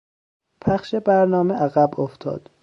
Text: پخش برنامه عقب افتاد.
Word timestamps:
پخش 0.61 0.95
برنامه 0.95 1.53
عقب 1.53 1.99
افتاد. 1.99 2.49